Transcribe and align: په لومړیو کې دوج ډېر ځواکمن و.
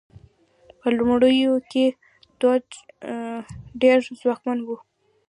په 0.79 0.87
لومړیو 0.97 1.53
کې 1.71 1.85
دوج 2.39 2.67
ډېر 3.81 3.97
ځواکمن 4.19 4.59
و. 4.63 4.67